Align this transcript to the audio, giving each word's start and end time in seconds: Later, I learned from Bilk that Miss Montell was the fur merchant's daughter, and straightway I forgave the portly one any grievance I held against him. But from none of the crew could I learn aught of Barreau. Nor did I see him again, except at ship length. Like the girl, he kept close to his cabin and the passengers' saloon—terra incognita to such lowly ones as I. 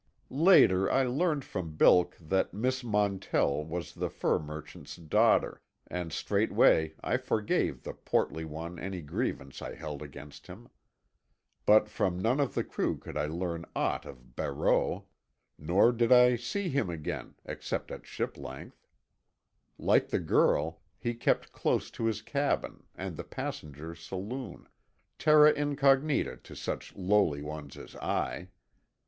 Later, 0.31 0.91
I 0.91 1.03
learned 1.03 1.45
from 1.45 1.75
Bilk 1.77 2.17
that 2.19 2.55
Miss 2.55 2.83
Montell 2.83 3.63
was 3.63 3.93
the 3.93 4.09
fur 4.09 4.39
merchant's 4.39 4.95
daughter, 4.95 5.61
and 5.85 6.11
straightway 6.11 6.95
I 7.03 7.17
forgave 7.17 7.83
the 7.83 7.93
portly 7.93 8.43
one 8.43 8.79
any 8.79 9.03
grievance 9.03 9.61
I 9.61 9.75
held 9.75 10.01
against 10.01 10.47
him. 10.47 10.69
But 11.67 11.87
from 11.87 12.17
none 12.19 12.39
of 12.39 12.55
the 12.55 12.63
crew 12.63 12.97
could 12.97 13.15
I 13.15 13.27
learn 13.27 13.63
aught 13.75 14.07
of 14.07 14.35
Barreau. 14.35 15.05
Nor 15.59 15.91
did 15.91 16.11
I 16.11 16.35
see 16.35 16.67
him 16.67 16.89
again, 16.89 17.35
except 17.45 17.91
at 17.91 18.07
ship 18.07 18.39
length. 18.39 18.87
Like 19.77 20.07
the 20.09 20.17
girl, 20.17 20.81
he 20.97 21.13
kept 21.13 21.51
close 21.51 21.91
to 21.91 22.05
his 22.05 22.23
cabin 22.23 22.87
and 22.95 23.15
the 23.15 23.23
passengers' 23.23 23.99
saloon—terra 24.01 25.51
incognita 25.53 26.37
to 26.37 26.55
such 26.55 26.95
lowly 26.95 27.43
ones 27.43 27.77
as 27.77 27.95
I. 27.97 28.49